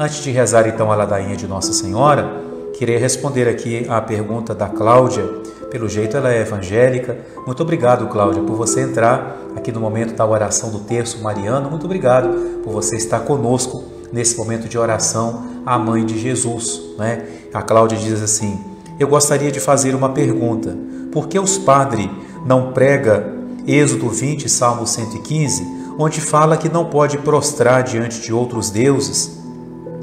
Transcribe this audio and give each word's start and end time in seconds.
Antes 0.00 0.22
de 0.22 0.30
rezar 0.30 0.68
então 0.68 0.92
a 0.92 0.94
ladainha 0.94 1.34
de 1.34 1.48
Nossa 1.48 1.72
Senhora, 1.72 2.40
queria 2.74 3.00
responder 3.00 3.48
aqui 3.48 3.84
à 3.88 4.00
pergunta 4.00 4.54
da 4.54 4.68
Cláudia. 4.68 5.24
Pelo 5.72 5.88
jeito 5.88 6.16
ela 6.16 6.32
é 6.32 6.42
evangélica. 6.42 7.18
Muito 7.44 7.64
obrigado, 7.64 8.06
Cláudia, 8.06 8.40
por 8.40 8.54
você 8.54 8.82
entrar 8.82 9.36
aqui 9.56 9.72
no 9.72 9.80
momento 9.80 10.14
da 10.14 10.24
oração 10.24 10.70
do 10.70 10.78
terço 10.78 11.20
mariano. 11.20 11.68
Muito 11.68 11.86
obrigado 11.86 12.28
por 12.62 12.72
você 12.72 12.94
estar 12.94 13.18
conosco 13.20 13.82
nesse 14.12 14.36
momento 14.38 14.68
de 14.68 14.78
oração 14.78 15.42
à 15.66 15.76
mãe 15.76 16.06
de 16.06 16.16
Jesus, 16.16 16.80
né? 16.96 17.26
A 17.52 17.60
Cláudia 17.60 17.98
diz 17.98 18.22
assim: 18.22 18.56
"Eu 19.00 19.08
gostaria 19.08 19.50
de 19.50 19.58
fazer 19.58 19.96
uma 19.96 20.10
pergunta. 20.10 20.78
Por 21.10 21.26
que 21.26 21.40
os 21.40 21.58
padres 21.58 22.08
não 22.46 22.70
prega 22.70 23.34
Êxodo 23.66 24.08
20, 24.10 24.48
Salmo 24.48 24.86
115, 24.86 25.66
onde 25.98 26.20
fala 26.20 26.56
que 26.56 26.68
não 26.68 26.84
pode 26.84 27.18
prostrar 27.18 27.82
diante 27.82 28.20
de 28.20 28.32
outros 28.32 28.70
deuses 28.70 29.37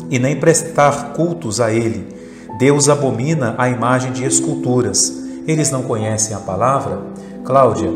e 0.09 0.19
nem 0.19 0.35
prestar 0.35 1.13
cultos 1.13 1.59
a 1.59 1.71
ele. 1.71 2.07
Deus 2.57 2.87
abomina 2.87 3.55
a 3.57 3.69
imagem 3.69 4.11
de 4.11 4.23
esculturas. 4.23 5.23
Eles 5.47 5.71
não 5.71 5.83
conhecem 5.83 6.35
a 6.35 6.39
palavra? 6.39 7.01
Cláudia, 7.43 7.91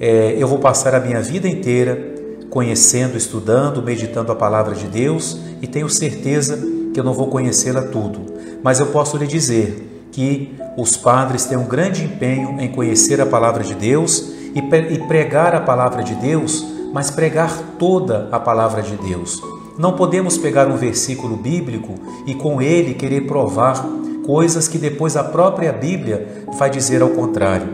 é, 0.00 0.34
eu 0.38 0.48
vou 0.48 0.58
passar 0.58 0.94
a 0.94 1.00
minha 1.00 1.20
vida 1.20 1.48
inteira 1.48 2.10
conhecendo, 2.48 3.16
estudando, 3.16 3.82
meditando 3.82 4.32
a 4.32 4.34
palavra 4.34 4.74
de 4.74 4.86
Deus 4.86 5.38
e 5.62 5.66
tenho 5.66 5.88
certeza 5.88 6.58
que 6.92 6.98
eu 6.98 7.04
não 7.04 7.12
vou 7.12 7.28
conhecê-la 7.28 7.82
tudo. 7.82 8.20
Mas 8.62 8.80
eu 8.80 8.86
posso 8.86 9.16
lhe 9.16 9.26
dizer 9.26 10.08
que 10.10 10.54
os 10.76 10.96
padres 10.96 11.44
têm 11.44 11.56
um 11.56 11.66
grande 11.66 12.04
empenho 12.04 12.60
em 12.60 12.72
conhecer 12.72 13.20
a 13.20 13.26
palavra 13.26 13.62
de 13.62 13.74
Deus 13.74 14.32
e 14.54 14.98
pregar 15.06 15.54
a 15.54 15.60
palavra 15.60 16.02
de 16.02 16.14
Deus, 16.14 16.66
mas 16.92 17.10
pregar 17.10 17.56
toda 17.78 18.28
a 18.32 18.40
palavra 18.40 18.82
de 18.82 18.96
Deus. 18.96 19.40
Não 19.78 19.92
podemos 19.92 20.36
pegar 20.36 20.68
um 20.68 20.76
versículo 20.76 21.36
bíblico 21.36 21.94
e 22.26 22.34
com 22.34 22.60
ele 22.60 22.94
querer 22.94 23.26
provar 23.26 23.84
coisas 24.24 24.68
que 24.68 24.78
depois 24.78 25.16
a 25.16 25.24
própria 25.24 25.72
Bíblia 25.72 26.44
vai 26.58 26.70
dizer 26.70 27.02
ao 27.02 27.10
contrário. 27.10 27.66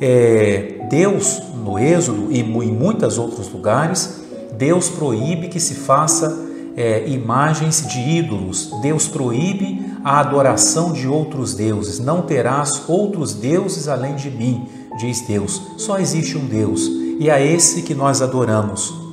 É, 0.00 0.86
Deus, 0.90 1.42
no 1.64 1.78
Êxodo 1.78 2.28
e 2.30 2.40
em 2.40 2.72
muitos 2.72 3.18
outros 3.18 3.50
lugares, 3.50 4.20
Deus 4.56 4.88
proíbe 4.88 5.48
que 5.48 5.60
se 5.60 5.74
faça 5.74 6.46
é, 6.76 7.08
imagens 7.08 7.86
de 7.86 7.98
ídolos. 7.98 8.70
Deus 8.82 9.08
proíbe 9.08 9.84
a 10.04 10.20
adoração 10.20 10.92
de 10.92 11.08
outros 11.08 11.54
deuses. 11.54 11.98
Não 11.98 12.22
terás 12.22 12.82
outros 12.88 13.34
deuses 13.34 13.88
além 13.88 14.14
de 14.14 14.30
mim, 14.30 14.68
diz 14.98 15.22
Deus. 15.22 15.62
Só 15.76 15.98
existe 15.98 16.36
um 16.36 16.46
Deus 16.46 16.86
e 17.18 17.30
é 17.30 17.44
esse 17.44 17.82
que 17.82 17.94
nós 17.94 18.20
adoramos. 18.20 19.05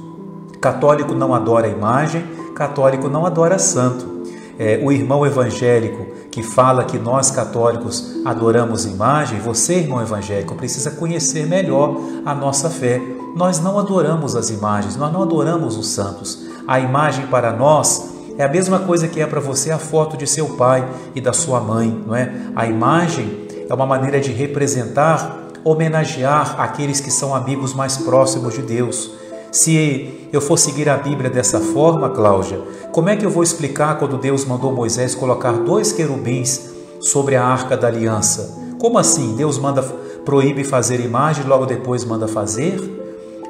Católico 0.63 1.13
não 1.13 1.35
adora 1.35 1.67
imagem, 1.67 2.23
católico 2.55 3.09
não 3.09 3.25
adora 3.25 3.59
santo. 3.59 4.23
É, 4.57 4.79
o 4.81 4.93
irmão 4.93 5.25
evangélico 5.25 6.05
que 6.31 6.41
fala 6.41 6.85
que 6.85 6.97
nós 6.97 7.29
católicos 7.29 8.21
adoramos 8.23 8.85
imagem, 8.85 9.41
você, 9.41 9.79
irmão 9.79 10.01
evangélico, 10.01 10.55
precisa 10.55 10.91
conhecer 10.91 11.45
melhor 11.47 11.97
a 12.25 12.33
nossa 12.33 12.69
fé. 12.69 13.01
Nós 13.35 13.59
não 13.59 13.77
adoramos 13.77 14.37
as 14.37 14.51
imagens, 14.51 14.95
nós 14.95 15.11
não 15.11 15.21
adoramos 15.23 15.77
os 15.77 15.87
santos. 15.87 16.45
A 16.65 16.79
imagem 16.79 17.27
para 17.27 17.51
nós 17.51 18.13
é 18.37 18.45
a 18.45 18.49
mesma 18.49 18.79
coisa 18.79 19.09
que 19.09 19.19
é 19.19 19.27
para 19.27 19.41
você 19.41 19.69
a 19.69 19.77
foto 19.77 20.15
de 20.15 20.25
seu 20.25 20.55
pai 20.55 20.87
e 21.13 21.19
da 21.19 21.33
sua 21.33 21.59
mãe, 21.59 22.01
não 22.07 22.15
é? 22.15 22.31
A 22.55 22.65
imagem 22.65 23.47
é 23.69 23.73
uma 23.73 23.85
maneira 23.85 24.17
de 24.21 24.31
representar, 24.31 25.49
homenagear 25.61 26.55
aqueles 26.57 27.01
que 27.01 27.11
são 27.11 27.35
amigos 27.35 27.73
mais 27.73 27.97
próximos 27.97 28.53
de 28.53 28.61
Deus. 28.61 29.22
Se 29.53 30.27
eu 30.33 30.41
for 30.41 30.57
seguir 30.57 30.89
a 30.89 30.97
Bíblia 30.97 31.29
dessa 31.29 31.59
forma, 31.59 32.09
Cláudia, 32.09 32.59
como 32.91 33.09
é 33.09 33.15
que 33.15 33.23
eu 33.23 33.29
vou 33.29 33.43
explicar 33.43 33.99
quando 33.99 34.17
Deus 34.17 34.45
mandou 34.45 34.73
Moisés 34.73 35.13
colocar 35.13 35.51
dois 35.51 35.91
querubins 35.91 36.71
sobre 36.99 37.35
a 37.35 37.45
arca 37.45 37.77
da 37.77 37.87
aliança? 37.87 38.59
Como 38.79 38.97
assim? 38.97 39.35
Deus 39.35 39.59
manda 39.59 39.83
proíbe 40.25 40.63
fazer 40.63 40.99
imagem, 40.99 41.45
logo 41.45 41.67
depois 41.67 42.03
manda 42.03 42.27
fazer? 42.27 42.79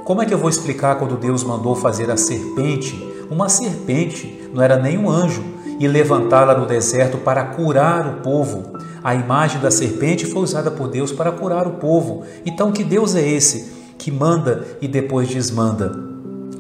Como 0.04 0.22
é 0.22 0.26
que 0.26 0.34
eu 0.34 0.38
vou 0.38 0.50
explicar 0.50 1.00
quando 1.00 1.16
Deus 1.16 1.42
mandou 1.42 1.74
fazer 1.74 2.12
a 2.12 2.18
serpente, 2.18 3.02
uma 3.32 3.48
serpente, 3.48 4.50
não 4.54 4.62
era 4.62 4.76
nem 4.76 4.98
um 4.98 5.10
anjo, 5.10 5.42
e 5.80 5.88
levantá-la 5.88 6.54
no 6.54 6.66
deserto 6.66 7.18
para 7.20 7.46
curar 7.46 8.06
o 8.08 8.22
povo? 8.22 8.74
A 9.02 9.16
imagem 9.16 9.62
da 9.62 9.72
serpente 9.72 10.26
foi 10.26 10.42
usada 10.42 10.70
por 10.70 10.90
Deus 10.90 11.14
para 11.14 11.32
curar 11.32 11.66
o 11.66 11.76
povo. 11.76 12.26
Então, 12.46 12.74
que 12.74 12.84
Deus 12.84 13.16
é 13.16 13.26
esse 13.26 13.73
que 14.04 14.12
manda 14.12 14.68
e 14.82 14.88
depois 14.88 15.30
desmanda? 15.30 15.98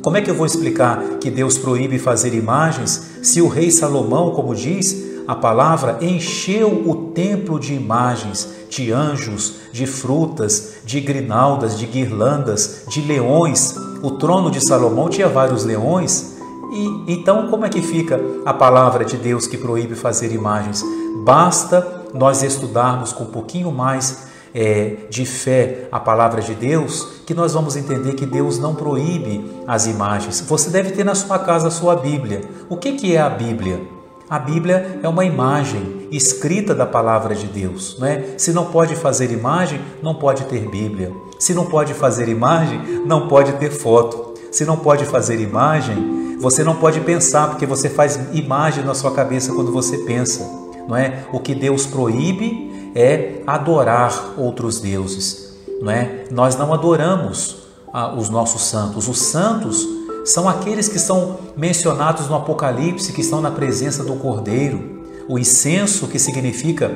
Como 0.01 0.15
é 0.15 0.21
que 0.21 0.31
eu 0.31 0.35
vou 0.35 0.45
explicar 0.45 1.17
que 1.19 1.29
Deus 1.29 1.57
proíbe 1.57 1.99
fazer 1.99 2.33
imagens 2.33 3.17
se 3.21 3.41
o 3.41 3.49
rei 3.49 3.69
Salomão, 3.69 4.31
como 4.31 4.55
diz, 4.55 5.03
a 5.27 5.35
palavra 5.35 5.97
encheu 5.99 6.89
o 6.89 7.11
templo 7.11 7.59
de 7.59 7.73
imagens, 7.73 8.47
de 8.69 8.93
anjos, 8.93 9.55
de 9.73 9.85
frutas, 9.85 10.75
de 10.85 11.01
grinaldas, 11.01 11.77
de 11.77 11.85
guirlandas, 11.85 12.85
de 12.87 13.01
leões. 13.01 13.75
O 14.01 14.11
trono 14.11 14.49
de 14.49 14.65
Salomão 14.65 15.09
tinha 15.09 15.27
vários 15.27 15.65
leões. 15.65 16.37
E 16.71 17.13
então, 17.13 17.49
como 17.49 17.65
é 17.65 17.69
que 17.69 17.81
fica 17.81 18.21
a 18.45 18.53
palavra 18.53 19.03
de 19.03 19.17
Deus 19.17 19.47
que 19.47 19.57
proíbe 19.57 19.95
fazer 19.95 20.31
imagens? 20.31 20.81
Basta 21.25 22.05
nós 22.13 22.41
estudarmos 22.41 23.11
com 23.11 23.25
um 23.25 23.31
pouquinho 23.31 23.69
mais 23.69 24.31
é, 24.53 24.95
de 25.09 25.25
fé 25.25 25.87
a 25.91 25.99
palavra 25.99 26.41
de 26.41 26.53
Deus, 26.53 27.07
que 27.25 27.33
nós 27.33 27.53
vamos 27.53 27.75
entender 27.75 28.13
que 28.13 28.25
Deus 28.25 28.59
não 28.59 28.75
proíbe 28.75 29.43
as 29.67 29.87
imagens. 29.87 30.41
Você 30.41 30.69
deve 30.69 30.91
ter 30.91 31.03
na 31.03 31.15
sua 31.15 31.39
casa 31.39 31.67
a 31.67 31.71
sua 31.71 31.95
Bíblia. 31.95 32.41
O 32.69 32.77
que, 32.77 32.93
que 32.93 33.15
é 33.15 33.21
a 33.21 33.29
Bíblia? 33.29 33.81
A 34.29 34.39
Bíblia 34.39 34.99
é 35.03 35.07
uma 35.07 35.25
imagem 35.25 36.07
escrita 36.11 36.73
da 36.73 36.85
palavra 36.85 37.35
de 37.35 37.47
Deus, 37.47 37.97
não 37.99 38.07
é? 38.07 38.35
Se 38.37 38.53
não 38.53 38.65
pode 38.65 38.95
fazer 38.95 39.31
imagem, 39.31 39.81
não 40.01 40.15
pode 40.15 40.45
ter 40.45 40.69
Bíblia. 40.69 41.11
Se 41.39 41.53
não 41.53 41.65
pode 41.65 41.93
fazer 41.93 42.29
imagem, 42.29 43.03
não 43.05 43.27
pode 43.27 43.53
ter 43.53 43.69
foto. 43.69 44.33
Se 44.51 44.65
não 44.65 44.77
pode 44.77 45.05
fazer 45.05 45.39
imagem, 45.39 46.37
você 46.39 46.63
não 46.63 46.75
pode 46.75 46.99
pensar, 47.01 47.49
porque 47.49 47.65
você 47.65 47.89
faz 47.89 48.19
imagem 48.33 48.83
na 48.83 48.93
sua 48.93 49.11
cabeça 49.11 49.53
quando 49.53 49.71
você 49.71 49.97
pensa, 49.99 50.49
não 50.87 50.95
é? 50.95 51.25
O 51.31 51.39
que 51.39 51.53
Deus 51.53 51.85
proíbe 51.85 52.72
é 52.95 53.41
adorar 53.45 54.33
outros 54.37 54.79
deuses, 54.79 55.53
não 55.81 55.91
é? 55.91 56.25
Nós 56.31 56.55
não 56.55 56.73
adoramos 56.73 57.57
ah, 57.91 58.13
os 58.13 58.29
nossos 58.29 58.63
santos. 58.63 59.07
Os 59.07 59.19
santos 59.19 59.87
são 60.25 60.47
aqueles 60.47 60.87
que 60.87 60.99
são 60.99 61.37
mencionados 61.55 62.27
no 62.27 62.35
Apocalipse, 62.35 63.11
que 63.11 63.21
estão 63.21 63.41
na 63.41 63.51
presença 63.51 64.03
do 64.03 64.15
Cordeiro. 64.15 65.03
O 65.27 65.37
incenso, 65.37 66.07
que 66.07 66.19
significa 66.19 66.91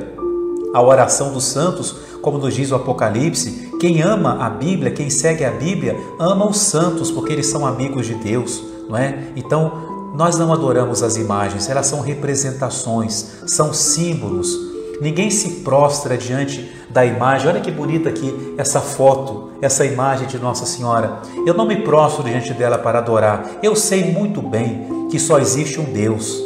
a 0.73 0.81
oração 0.81 1.31
dos 1.31 1.45
santos, 1.45 1.95
como 2.21 2.37
nos 2.37 2.53
diz 2.53 2.71
o 2.71 2.75
Apocalipse, 2.75 3.71
quem 3.79 4.01
ama 4.01 4.43
a 4.43 4.49
Bíblia, 4.49 4.91
quem 4.91 5.09
segue 5.09 5.45
a 5.45 5.51
Bíblia, 5.51 5.95
ama 6.19 6.47
os 6.47 6.57
santos, 6.57 7.11
porque 7.11 7.31
eles 7.31 7.47
são 7.47 7.65
amigos 7.65 8.05
de 8.05 8.15
Deus, 8.15 8.63
não 8.89 8.97
é? 8.97 9.31
Então, 9.35 9.71
nós 10.13 10.37
não 10.37 10.51
adoramos 10.51 11.03
as 11.03 11.15
imagens, 11.15 11.69
elas 11.69 11.87
são 11.87 12.01
representações, 12.01 13.25
são 13.45 13.73
símbolos. 13.73 14.66
Ninguém 14.99 15.29
se 15.29 15.61
prostra 15.61 16.17
diante 16.17 16.71
da 16.89 17.05
imagem. 17.05 17.47
Olha 17.47 17.61
que 17.61 17.71
bonita 17.71 18.09
aqui 18.09 18.55
essa 18.57 18.79
foto, 18.79 19.51
essa 19.61 19.85
imagem 19.85 20.27
de 20.27 20.39
Nossa 20.39 20.65
Senhora. 20.65 21.19
Eu 21.45 21.53
não 21.53 21.67
me 21.67 21.77
prostro 21.77 22.23
diante 22.23 22.53
dela 22.53 22.77
para 22.77 22.99
adorar. 22.99 23.45
Eu 23.61 23.75
sei 23.75 24.11
muito 24.11 24.41
bem 24.41 25.07
que 25.09 25.19
só 25.19 25.39
existe 25.39 25.79
um 25.79 25.85
Deus, 25.85 26.41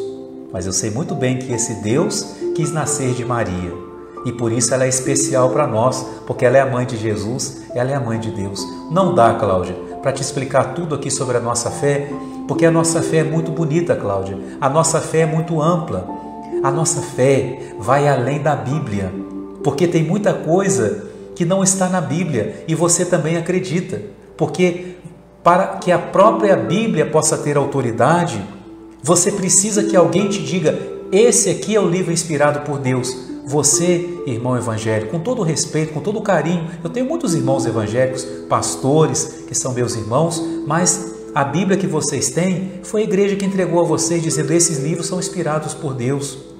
mas 0.51 0.66
eu 0.66 0.73
sei 0.73 0.91
muito 0.91 1.16
bem 1.16 1.38
que 1.38 1.51
esse 1.51 1.75
Deus 1.75 2.35
quis 2.56 2.72
nascer 2.72 3.13
de 3.13 3.25
Maria. 3.25 3.73
E 4.25 4.31
por 4.31 4.51
isso 4.51 4.73
ela 4.73 4.85
é 4.85 4.89
especial 4.89 5.50
para 5.50 5.66
nós, 5.66 6.06
porque 6.28 6.45
ela 6.45 6.57
é 6.57 6.62
a 6.62 6.66
mãe 6.66 6.85
de 6.85 6.95
Jesus, 6.95 7.63
ela 7.73 7.89
é 7.89 7.95
a 7.95 8.00
mãe 8.00 8.19
de 8.19 8.29
Deus. 8.29 8.63
Não 8.91 9.16
dá, 9.16 9.33
Cláudia, 9.33 9.75
para 10.01 10.12
te 10.12 10.22
explicar 10.22 10.75
tudo 10.75 10.94
aqui 10.94 11.09
sobre 11.09 11.38
a 11.38 11.39
nossa 11.39 11.72
fé, 11.72 12.12
porque 12.47 12.66
a 12.66 12.72
nossa 12.72 13.01
fé 13.01 13.18
é 13.18 13.23
muito 13.23 13.51
bonita, 13.51 13.95
Cláudia. 13.95 14.38
A 14.59 14.69
nossa 14.69 15.00
fé 15.00 15.22
é 15.22 15.25
muito 15.25 15.59
ampla. 15.62 16.20
A 16.63 16.72
nossa 16.72 17.02
fé 17.02 17.74
vai 17.80 18.08
além 18.08 18.40
da 18.40 18.56
Bíblia 18.56 19.12
porque 19.63 19.88
tem 19.88 20.04
muita 20.04 20.34
coisa 20.34 21.06
que 21.36 21.46
não 21.46 21.63
está 21.63 21.88
na 21.90 22.02
Bíblia 22.02 22.63
e 22.68 22.75
você 22.75 23.06
também 23.06 23.38
acredita. 23.38 24.02
Porque 24.38 24.96
para 25.44 25.78
que 25.78 25.92
a 25.92 26.00
própria 26.00 26.56
Bíblia 26.56 27.06
possa 27.06 27.38
ter 27.38 27.58
autoridade, 27.58 28.42
você 29.02 29.31
precisa 29.31 29.84
que 29.84 29.96
alguém 29.96 30.30
te 30.30 30.42
diga: 30.44 30.78
esse 31.12 31.50
aqui 31.50 31.75
é 31.75 31.80
o 31.80 31.88
livro 31.88 32.12
inspirado 32.12 32.62
por 32.62 32.80
Deus. 32.80 33.31
Você, 33.46 34.22
irmão 34.28 34.56
evangélico, 34.56 35.12
com 35.12 35.19
todo 35.19 35.42
respeito, 35.42 35.94
com 35.94 36.00
todo 36.00 36.22
carinho, 36.22 36.69
eu 36.84 36.90
tenho 36.90 37.07
muitos 37.07 37.34
irmãos 37.34 37.66
evangélicos, 37.66 38.24
pastores, 38.48 39.44
que 39.48 39.56
são 39.56 39.74
meus 39.74 39.96
irmãos, 39.96 40.42
mas 40.68 41.16
a 41.34 41.44
Bíblia 41.44 41.75
que 41.75 41.88
vocês 41.88 42.30
têm 42.30 42.80
foi 42.84 43.02
a 43.02 43.04
igreja 43.04 43.36
que 43.36 43.46
entregou 43.46 43.81
a 43.81 43.88
vocês, 43.88 44.22
dizendo: 44.22 44.54
esses 44.54 44.78
livros 44.78 45.07
são 45.07 45.19
inspirados 45.19 45.74
por 45.74 45.94
Deus. 45.94 46.50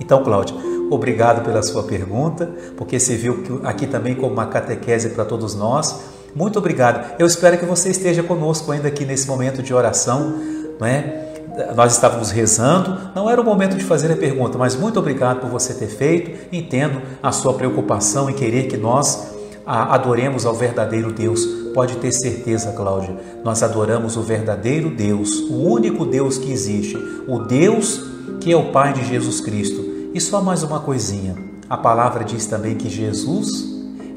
Então, 0.00 0.22
Cláudia, 0.22 0.54
Obrigado 0.90 1.44
pela 1.44 1.62
sua 1.62 1.84
pergunta, 1.84 2.50
porque 2.76 2.98
serviu 2.98 3.60
aqui 3.62 3.86
também 3.86 4.16
como 4.16 4.32
uma 4.32 4.46
catequese 4.46 5.10
para 5.10 5.24
todos 5.24 5.54
nós. 5.54 6.00
Muito 6.34 6.58
obrigado. 6.58 7.14
Eu 7.16 7.28
espero 7.28 7.56
que 7.56 7.64
você 7.64 7.90
esteja 7.90 8.24
conosco 8.24 8.72
ainda 8.72 8.88
aqui 8.88 9.04
nesse 9.04 9.28
momento 9.28 9.62
de 9.62 9.72
oração, 9.72 10.34
não 10.80 10.86
é? 10.86 11.28
nós 11.76 11.92
estávamos 11.92 12.30
rezando, 12.30 12.96
não 13.14 13.28
era 13.28 13.40
o 13.40 13.44
momento 13.44 13.76
de 13.76 13.84
fazer 13.84 14.10
a 14.10 14.16
pergunta, 14.16 14.56
mas 14.56 14.74
muito 14.74 14.98
obrigado 14.98 15.40
por 15.40 15.50
você 15.50 15.74
ter 15.74 15.88
feito. 15.88 16.48
Entendo 16.52 17.00
a 17.22 17.30
sua 17.30 17.54
preocupação 17.54 18.28
em 18.28 18.32
querer 18.32 18.66
que 18.66 18.76
nós 18.76 19.30
adoremos 19.64 20.44
ao 20.44 20.54
verdadeiro 20.54 21.12
Deus. 21.12 21.59
Pode 21.74 21.96
ter 21.96 22.12
certeza, 22.12 22.72
Cláudia, 22.72 23.16
nós 23.44 23.62
adoramos 23.62 24.16
o 24.16 24.22
verdadeiro 24.22 24.90
Deus, 24.90 25.40
o 25.48 25.54
único 25.54 26.04
Deus 26.04 26.38
que 26.38 26.50
existe, 26.50 26.96
o 27.28 27.38
Deus 27.38 28.10
que 28.40 28.52
é 28.52 28.56
o 28.56 28.72
Pai 28.72 28.92
de 28.92 29.04
Jesus 29.04 29.40
Cristo. 29.40 29.84
E 30.14 30.20
só 30.20 30.42
mais 30.42 30.62
uma 30.62 30.80
coisinha: 30.80 31.36
a 31.68 31.76
palavra 31.76 32.24
diz 32.24 32.46
também 32.46 32.74
que 32.74 32.88
Jesus 32.88 33.68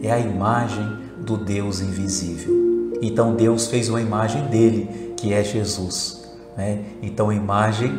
é 0.01 0.11
a 0.11 0.19
imagem 0.19 0.97
do 1.19 1.37
Deus 1.37 1.81
invisível. 1.81 2.53
Então 3.01 3.35
Deus 3.35 3.67
fez 3.67 3.89
uma 3.89 4.01
imagem 4.01 4.43
dele, 4.47 5.13
que 5.17 5.33
é 5.33 5.43
Jesus. 5.43 6.23
Né? 6.57 6.79
Então 7.01 7.29
a 7.29 7.35
imagem 7.35 7.91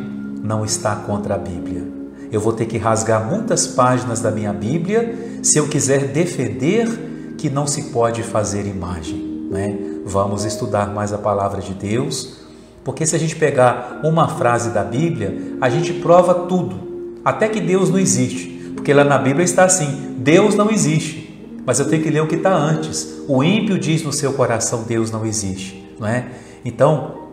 não 0.43 0.65
está 0.65 0.95
contra 0.95 1.35
a 1.35 1.37
Bíblia. 1.37 1.83
Eu 2.31 2.41
vou 2.41 2.53
ter 2.53 2.65
que 2.65 2.77
rasgar 2.77 3.29
muitas 3.29 3.67
páginas 3.67 4.19
da 4.19 4.31
minha 4.31 4.51
Bíblia 4.51 5.39
se 5.41 5.57
eu 5.57 5.67
quiser 5.67 6.07
defender 6.07 7.35
que 7.37 7.49
não 7.49 7.67
se 7.67 7.83
pode 7.83 8.23
fazer 8.23 8.65
imagem. 8.65 9.24
Né? 9.49 9.77
Vamos 10.05 10.43
estudar 10.43 10.93
mais 10.93 11.13
a 11.13 11.17
palavra 11.17 11.61
de 11.61 11.73
Deus, 11.73 12.37
porque 12.83 13.05
se 13.05 13.15
a 13.15 13.19
gente 13.19 13.35
pegar 13.35 14.01
uma 14.03 14.27
frase 14.27 14.69
da 14.69 14.83
Bíblia, 14.83 15.57
a 15.59 15.69
gente 15.69 15.93
prova 15.93 16.33
tudo, 16.47 17.19
até 17.23 17.47
que 17.49 17.59
Deus 17.59 17.89
não 17.89 17.97
existe, 17.97 18.73
porque 18.75 18.93
lá 18.93 19.03
na 19.03 19.17
Bíblia 19.17 19.43
está 19.43 19.65
assim: 19.65 20.15
Deus 20.17 20.55
não 20.55 20.69
existe. 20.69 21.25
Mas 21.65 21.79
eu 21.79 21.89
tenho 21.89 22.03
que 22.03 22.11
ler 22.11 22.21
o 22.21 22.27
que 22.27 22.35
está 22.35 22.53
antes. 22.53 23.23
O 23.27 23.43
ímpio 23.43 23.79
diz 23.79 24.03
no 24.03 24.13
seu 24.13 24.33
coração: 24.33 24.83
Deus 24.83 25.09
não 25.09 25.25
existe, 25.25 25.95
não 25.99 26.07
é? 26.07 26.27
Então, 26.63 27.25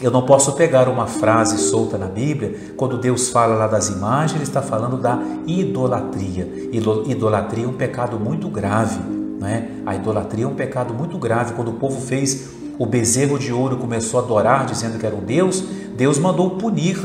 eu 0.00 0.10
não 0.10 0.22
posso 0.22 0.52
pegar 0.52 0.88
uma 0.88 1.06
frase 1.06 1.58
solta 1.58 1.98
na 1.98 2.06
Bíblia, 2.06 2.74
quando 2.76 2.98
Deus 2.98 3.30
fala 3.30 3.54
lá 3.54 3.66
das 3.66 3.88
imagens, 3.88 4.34
Ele 4.34 4.44
está 4.44 4.62
falando 4.62 4.96
da 4.96 5.18
idolatria. 5.46 6.46
Idolatria 6.70 7.64
é 7.64 7.68
um 7.68 7.72
pecado 7.72 8.18
muito 8.20 8.48
grave. 8.48 9.00
Né? 9.38 9.68
A 9.86 9.94
idolatria 9.94 10.44
é 10.44 10.48
um 10.48 10.54
pecado 10.54 10.92
muito 10.92 11.16
grave. 11.18 11.54
Quando 11.54 11.68
o 11.68 11.74
povo 11.74 12.00
fez 12.00 12.48
o 12.78 12.86
bezerro 12.86 13.38
de 13.38 13.52
ouro 13.52 13.76
e 13.76 13.78
começou 13.78 14.20
a 14.20 14.22
adorar, 14.22 14.66
dizendo 14.66 14.98
que 14.98 15.06
era 15.06 15.14
um 15.14 15.20
Deus, 15.20 15.64
Deus 15.96 16.18
mandou 16.18 16.50
punir, 16.50 16.96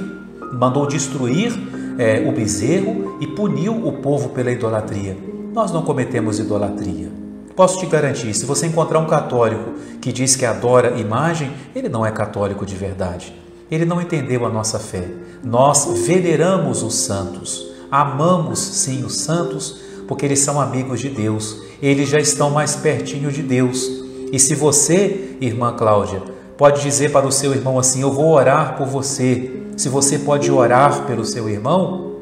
mandou 0.53 0.85
destruir 0.85 1.51
é, 1.97 2.27
o 2.27 2.31
bezerro 2.31 3.17
e 3.19 3.27
puniu 3.27 3.87
o 3.87 3.93
povo 3.93 4.29
pela 4.29 4.51
idolatria. 4.51 5.17
Nós 5.53 5.71
não 5.71 5.83
cometemos 5.83 6.39
idolatria. 6.39 7.11
Posso 7.55 7.79
te 7.79 7.85
garantir, 7.85 8.33
se 8.33 8.45
você 8.45 8.65
encontrar 8.65 8.97
um 8.97 9.05
católico 9.05 9.73
que 10.01 10.11
diz 10.11 10.35
que 10.35 10.45
adora 10.45 10.99
imagem, 10.99 11.51
ele 11.75 11.87
não 11.87 12.03
é 12.03 12.11
católico 12.11 12.65
de 12.65 12.75
verdade. 12.75 13.33
Ele 13.69 13.85
não 13.85 14.01
entendeu 14.01 14.45
a 14.45 14.49
nossa 14.49 14.79
fé. 14.79 15.07
Nós 15.43 15.85
veneramos 16.05 16.81
os 16.81 16.95
santos, 16.95 17.67
amamos 17.91 18.59
sim 18.59 19.03
os 19.03 19.17
santos, 19.17 19.79
porque 20.07 20.25
eles 20.25 20.39
são 20.39 20.59
amigos 20.59 20.99
de 20.99 21.09
Deus, 21.09 21.61
eles 21.81 22.09
já 22.09 22.19
estão 22.19 22.49
mais 22.49 22.75
pertinho 22.75 23.31
de 23.31 23.41
Deus. 23.41 24.03
E 24.31 24.39
se 24.39 24.55
você, 24.55 25.37
irmã 25.39 25.75
Cláudia, 25.75 26.21
pode 26.57 26.81
dizer 26.81 27.11
para 27.11 27.27
o 27.27 27.31
seu 27.31 27.53
irmão 27.53 27.77
assim: 27.77 28.01
Eu 28.01 28.11
vou 28.11 28.31
orar 28.31 28.77
por 28.77 28.87
você. 28.87 29.61
Se 29.77 29.89
você 29.89 30.19
pode 30.19 30.51
orar 30.51 31.05
pelo 31.05 31.25
seu 31.25 31.49
irmão, 31.49 32.15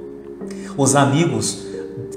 os 0.78 0.96
amigos 0.96 1.68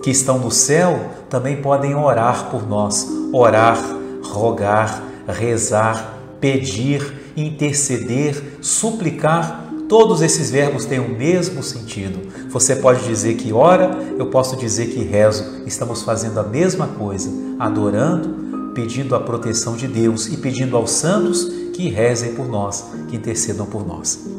que 0.03 0.11
estão 0.11 0.39
no 0.39 0.51
céu 0.51 1.11
também 1.29 1.61
podem 1.61 1.95
orar 1.95 2.51
por 2.51 2.69
nós. 2.69 3.09
Orar, 3.33 3.79
rogar, 4.23 5.03
rezar, 5.27 6.19
pedir, 6.41 7.33
interceder, 7.37 8.59
suplicar 8.61 9.64
Todos 9.97 10.23
esses 10.23 10.51
verbos 10.51 10.87
têm 10.87 10.99
o 10.99 11.09
mesmo 11.09 11.63
sentido. 11.63 12.19
Você 12.51 12.75
pode 12.75 13.05
dizer 13.05 13.35
que 13.35 13.53
ora, 13.53 13.97
eu 14.19 14.27
posso 14.27 14.57
dizer 14.57 14.89
que 14.89 15.05
rezo. 15.05 15.63
Estamos 15.67 16.03
fazendo 16.03 16.41
a 16.41 16.43
mesma 16.43 16.89
coisa, 16.89 17.31
adorando, 17.61 18.73
pedindo 18.75 19.15
a 19.15 19.21
proteção 19.21 19.77
de 19.77 19.87
Deus 19.87 20.27
e 20.27 20.37
pedindo 20.39 20.77
aos 20.77 20.91
santos 20.91 21.45
que 21.73 21.89
rezem 21.89 22.35
por 22.35 22.49
nós, 22.49 22.87
que 23.09 23.15
intercedam 23.15 23.67
por 23.67 23.87
nós. 23.87 24.35